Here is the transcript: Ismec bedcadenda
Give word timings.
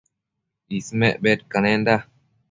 Ismec 0.77 1.21
bedcadenda 1.25 1.95